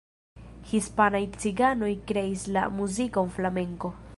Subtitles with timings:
[0.69, 3.95] Hispanaj ciganoj kreis la muzikon flamenko.